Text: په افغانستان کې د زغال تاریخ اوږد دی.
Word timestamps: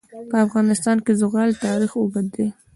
په 0.29 0.35
افغانستان 0.45 0.97
کې 1.05 1.11
د 1.15 1.17
زغال 1.21 1.49
تاریخ 1.65 1.91
اوږد 1.97 2.27
دی. 2.35 2.47